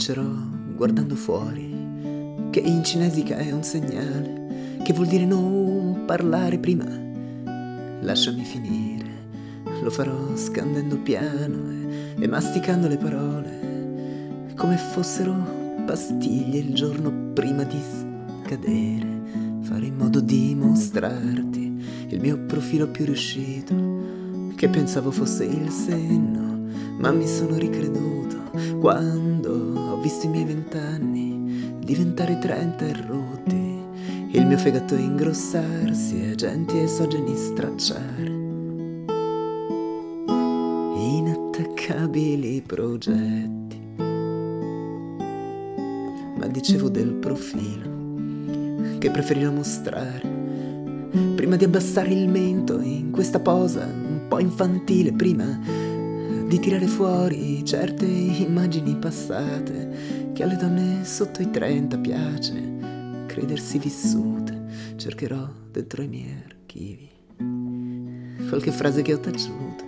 comincerò 0.00 0.30
guardando 0.74 1.14
fuori, 1.14 2.48
che 2.48 2.60
in 2.60 2.82
cinesica 2.82 3.36
è 3.36 3.52
un 3.52 3.62
segnale, 3.62 4.78
che 4.82 4.94
vuol 4.94 5.08
dire 5.08 5.26
non 5.26 6.04
parlare 6.06 6.58
prima. 6.58 6.86
Lasciami 8.00 8.42
finire, 8.42 9.10
lo 9.82 9.90
farò 9.90 10.34
scandendo 10.36 10.96
piano 11.00 11.70
e, 11.70 12.14
e 12.18 12.26
masticando 12.26 12.88
le 12.88 12.96
parole, 12.96 14.52
come 14.56 14.78
fossero 14.78 15.36
pastiglie 15.84 16.60
il 16.60 16.72
giorno 16.72 17.32
prima 17.34 17.64
di 17.64 17.78
scadere. 18.42 19.18
Fare 19.60 19.84
in 19.84 19.96
modo 19.96 20.20
di 20.20 20.54
mostrarti 20.54 22.06
il 22.08 22.20
mio 22.20 22.38
profilo 22.46 22.88
più 22.88 23.04
riuscito, 23.04 23.74
che 24.54 24.66
pensavo 24.70 25.10
fosse 25.10 25.44
il 25.44 25.68
senno, 25.68 26.68
ma 26.96 27.10
mi 27.10 27.26
sono 27.26 27.58
ricreduto 27.58 28.20
quando 28.80 29.69
visto 30.00 30.26
i 30.26 30.28
miei 30.28 30.44
vent'anni 30.44 31.78
diventare 31.78 32.38
trenta 32.38 32.86
e 32.86 32.92
rotti, 33.06 33.78
il 34.32 34.46
mio 34.46 34.56
fegato 34.56 34.94
ingrossarsi, 34.94 36.28
agenti 36.30 36.78
e 36.78 36.82
esogeni 36.82 37.36
stracciare. 37.36 38.38
Inattaccabili 40.96 42.62
progetti. 42.64 43.78
Ma 46.36 46.46
dicevo 46.46 46.88
del 46.88 47.14
profilo 47.14 47.98
che 48.98 49.10
preferirò 49.10 49.50
mostrare 49.50 50.28
prima 51.34 51.56
di 51.56 51.64
abbassare 51.64 52.10
il 52.10 52.28
mento 52.28 52.80
in 52.80 53.10
questa 53.10 53.40
posa 53.40 53.84
un 53.84 54.26
po' 54.28 54.38
infantile, 54.38 55.12
prima 55.12 55.88
di 56.50 56.58
tirare 56.58 56.88
fuori 56.88 57.64
certe 57.64 58.06
immagini 58.06 58.96
passate 58.96 60.32
che 60.32 60.42
alle 60.42 60.56
donne 60.56 61.04
sotto 61.04 61.42
i 61.42 61.48
30 61.48 61.98
piace 61.98 63.24
credersi 63.26 63.78
vissute. 63.78 64.64
Cercherò 64.96 65.48
dentro 65.70 66.02
i 66.02 66.08
miei 66.08 66.42
archivi 66.44 67.08
qualche 68.48 68.72
frase 68.72 69.02
che 69.02 69.14
ho 69.14 69.20
taciuto 69.20 69.84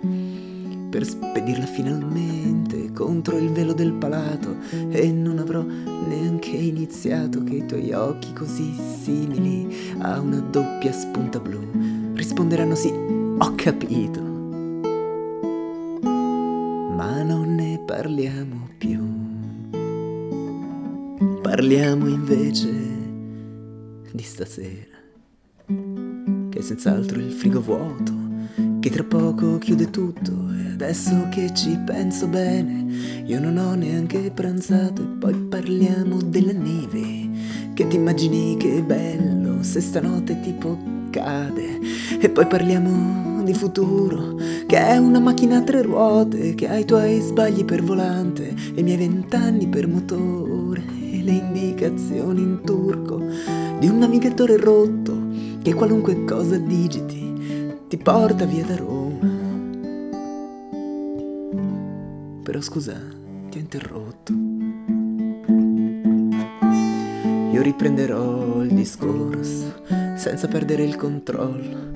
per 0.89 1.05
spedirla 1.05 1.65
finalmente 1.65 2.93
contro 2.93 3.37
il 3.37 3.49
velo 3.49 3.73
del 3.73 3.91
palato 3.91 4.55
e 4.89 5.11
non 5.11 5.39
avrò 5.39 5.61
neanche 5.63 6.51
iniziato 6.51 7.43
che 7.43 7.55
i 7.55 7.65
tuoi 7.65 7.91
occhi 7.91 8.31
così 8.31 8.73
simili 9.01 9.95
a 9.97 10.17
una 10.21 10.39
doppia 10.39 10.93
spunta 10.93 11.41
blu 11.41 12.13
risponderanno 12.13 12.75
sì, 12.75 12.87
ho 12.87 13.53
capito 13.55 14.32
parliamo 17.85 18.69
più. 18.77 18.99
Parliamo 21.41 22.07
invece 22.07 22.71
di 24.11 24.23
stasera, 24.23 24.97
che 26.49 26.59
è 26.59 26.61
senz'altro 26.61 27.19
il 27.19 27.31
frigo 27.31 27.61
vuoto, 27.61 28.13
che 28.79 28.89
tra 28.89 29.03
poco 29.03 29.57
chiude 29.57 29.89
tutto 29.89 30.31
e 30.51 30.71
adesso 30.73 31.27
che 31.29 31.53
ci 31.53 31.77
penso 31.85 32.27
bene, 32.27 33.23
io 33.25 33.39
non 33.39 33.57
ho 33.57 33.73
neanche 33.73 34.31
pranzato 34.31 35.01
e 35.01 35.17
poi 35.19 35.33
parliamo 35.33 36.21
della 36.21 36.53
neve, 36.53 37.29
che 37.73 37.87
ti 37.87 37.95
immagini 37.95 38.55
che 38.57 38.81
bello 38.81 39.63
se 39.63 39.81
stanotte 39.81 40.39
tipo 40.41 40.77
cade 41.09 41.79
e 42.19 42.29
poi 42.29 42.47
parliamo 42.47 43.32
di 43.43 43.53
futuro, 43.53 44.35
che 44.65 44.77
è 44.77 44.97
una 44.97 45.19
macchina 45.19 45.57
a 45.57 45.61
tre 45.61 45.81
ruote, 45.81 46.55
che 46.55 46.67
ha 46.67 46.77
i 46.77 46.85
tuoi 46.85 47.19
sbagli 47.19 47.65
per 47.65 47.83
volante 47.83 48.53
e 48.73 48.79
i 48.79 48.83
miei 48.83 48.97
vent'anni 48.97 49.67
per 49.67 49.87
motore 49.87 50.83
e 51.11 51.21
le 51.21 51.31
indicazioni 51.31 52.41
in 52.41 52.61
turco 52.63 53.21
di 53.79 53.87
un 53.87 53.97
navigatore 53.97 54.57
rotto 54.57 55.27
che 55.61 55.73
qualunque 55.73 56.23
cosa 56.25 56.57
digiti 56.57 57.81
ti 57.87 57.97
porta 57.97 58.45
via 58.45 58.65
da 58.65 58.75
Roma. 58.75 59.29
Però 62.43 62.61
scusa, 62.61 62.99
ti 63.49 63.57
ho 63.57 63.61
interrotto. 63.61 64.33
Io 67.51 67.61
riprenderò 67.61 68.61
il 68.63 68.73
discorso 68.73 69.81
senza 70.15 70.47
perdere 70.47 70.83
il 70.83 70.95
controllo 70.95 71.93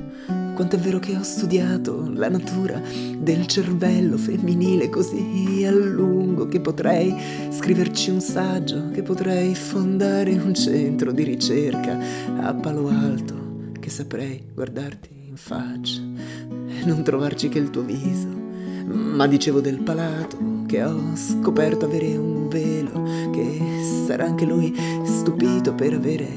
quanto 0.57 0.75
è 0.75 0.79
vero 0.79 0.97
che 0.97 1.15
ho 1.15 1.21
studiato 1.21 2.09
la 2.15 2.29
natura 2.29 2.81
del 3.19 3.45
cervello 3.45 4.17
femminile 4.17 4.89
così 4.89 5.63
a 5.63 5.71
lungo 5.71 6.47
che 6.47 6.59
potrei 6.59 7.13
scriverci 7.51 8.09
un 8.09 8.19
saggio, 8.19 8.89
che 8.89 9.03
potrei 9.03 9.53
fondare 9.53 10.31
un 10.31 10.55
centro 10.55 11.11
di 11.11 11.21
ricerca 11.21 11.99
a 12.39 12.55
Palo 12.55 12.87
Alto, 12.87 13.35
che 13.79 13.91
saprei 13.91 14.45
guardarti 14.51 15.09
in 15.27 15.35
faccia 15.35 16.01
e 16.01 16.85
non 16.85 17.03
trovarci 17.03 17.49
che 17.49 17.59
il 17.59 17.69
tuo 17.69 17.83
viso. 17.83 18.27
Ma 18.87 19.27
dicevo 19.27 19.61
del 19.61 19.83
palato, 19.83 20.63
che 20.65 20.83
ho 20.83 21.15
scoperto 21.15 21.85
avere 21.85 22.17
un 22.17 22.47
velo, 22.47 23.29
che 23.29 23.61
sarà 24.07 24.25
anche 24.25 24.45
lui 24.45 24.75
stupito 25.03 25.75
per 25.75 25.93
avere 25.93 26.27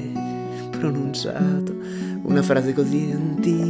pronunciato 0.70 1.74
una 2.22 2.42
frase 2.42 2.72
così 2.74 3.10
antica 3.12 3.69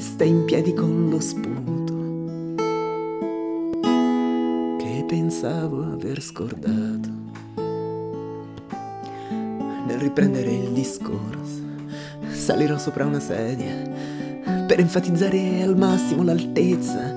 sta 0.00 0.24
in 0.24 0.44
piedi 0.46 0.72
con 0.72 1.10
lo 1.10 1.20
spunto 1.20 1.94
che 4.78 5.04
pensavo 5.06 5.82
aver 5.92 6.22
scordato. 6.22 7.08
Nel 9.86 9.98
riprendere 9.98 10.50
il 10.52 10.70
discorso, 10.70 11.62
salirò 12.30 12.78
sopra 12.78 13.04
una 13.04 13.20
sedia 13.20 13.74
per 14.66 14.80
enfatizzare 14.80 15.62
al 15.62 15.76
massimo 15.76 16.22
l'altezza 16.22 17.14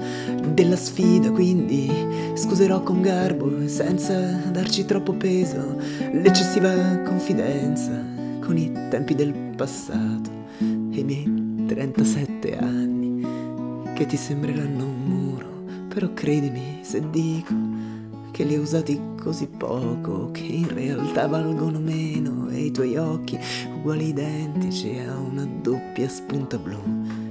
della 0.53 0.75
sfida, 0.75 1.31
quindi 1.31 1.89
scuserò 2.33 2.83
con 2.83 3.01
garbo 3.01 3.67
senza 3.67 4.13
darci 4.51 4.85
troppo 4.85 5.13
peso 5.13 5.77
l'eccessiva 6.11 6.99
confidenza 7.05 7.91
con 8.41 8.57
i 8.57 8.71
tempi 8.89 9.15
del 9.15 9.33
passato 9.55 10.29
e 10.59 10.99
i 10.99 11.03
miei 11.03 11.42
37 11.73 12.55
anni, 12.55 13.25
che 13.95 14.05
ti 14.05 14.15
sembreranno 14.15 14.85
un 14.85 15.03
muro, 15.05 15.47
però 15.87 16.13
credimi 16.13 16.81
se 16.83 17.09
dico 17.09 17.51
che 18.29 18.43
li 18.43 18.55
ho 18.55 18.61
usati 18.61 18.99
così 19.19 19.47
poco 19.47 20.29
che 20.29 20.43
in 20.43 20.71
realtà 20.71 21.25
valgono 21.27 21.79
meno 21.79 22.47
e 22.49 22.65
i 22.65 22.71
tuoi 22.71 22.95
occhi, 22.97 23.39
uguali 23.75 24.09
identici 24.09 24.99
a 24.99 25.17
una 25.17 25.45
doppia 25.45 26.07
spunta 26.07 26.59
blu, 26.59 26.77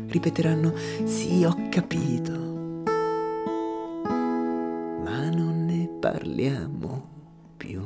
ripeteranno 0.08 0.72
sì 1.04 1.44
ho 1.44 1.56
capito, 1.70 2.32
ma 5.04 5.30
non 5.30 5.66
ne 5.66 5.88
parliamo 6.00 7.04
più. 7.56 7.80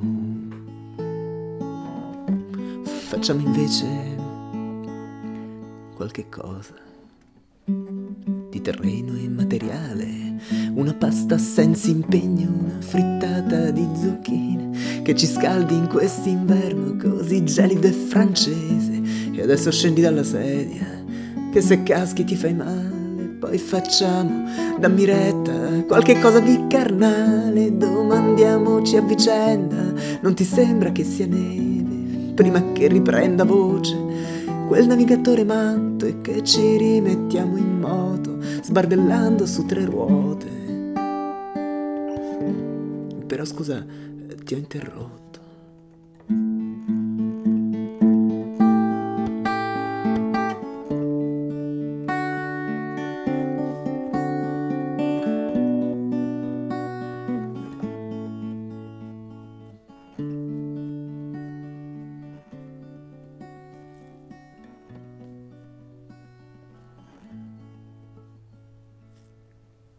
Facciamo 2.82 3.40
invece 3.40 4.15
qualche 5.96 6.28
cosa. 6.28 6.74
Di 7.64 8.60
terreno 8.60 9.16
e 9.16 9.28
materiale, 9.28 10.06
una 10.74 10.92
pasta 10.92 11.38
senza 11.38 11.88
impegno, 11.88 12.48
una 12.48 12.80
frittata 12.80 13.70
di 13.70 13.88
zucchine 14.00 15.02
che 15.02 15.14
ci 15.14 15.26
scaldi 15.26 15.74
in 15.74 15.88
quest'inverno 15.88 16.96
così 16.96 17.42
gelido 17.44 17.86
e 17.86 17.92
francese. 17.92 19.02
E 19.32 19.42
adesso 19.42 19.70
scendi 19.72 20.02
dalla 20.02 20.22
sedia 20.22 20.86
che 21.50 21.60
se 21.62 21.82
caschi 21.82 22.24
ti 22.24 22.36
fai 22.36 22.54
male. 22.54 23.04
Poi 23.40 23.58
facciamo 23.58 24.78
dammi 24.78 25.04
retta 25.06 25.82
qualche 25.86 26.20
cosa 26.20 26.40
di 26.40 26.66
carnale. 26.68 27.74
Domandiamoci 27.76 28.96
a 28.96 29.00
vicenda 29.02 29.94
non 30.20 30.34
ti 30.34 30.44
sembra 30.44 30.92
che 30.92 31.04
sia 31.04 31.26
neve? 31.26 32.34
Prima 32.34 32.72
che 32.72 32.86
riprenda 32.86 33.44
voce 33.44 34.06
quel 34.66 34.86
navigatore 34.86 35.44
matto 35.44 36.06
e 36.06 36.20
che 36.20 36.42
ci 36.42 36.76
rimettiamo 36.76 37.56
in 37.56 37.78
moto, 37.78 38.38
sbardellando 38.62 39.46
su 39.46 39.64
tre 39.64 39.84
ruote. 39.84 40.48
Però 43.26 43.44
scusa, 43.44 43.84
ti 44.44 44.54
ho 44.54 44.56
interrotto. 44.56 45.25